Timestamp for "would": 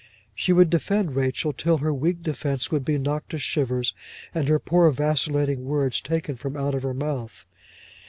0.51-0.71, 2.71-2.83